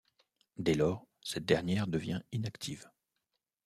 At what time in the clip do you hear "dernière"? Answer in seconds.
1.45-1.85